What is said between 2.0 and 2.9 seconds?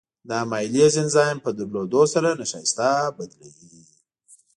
سره نشایسته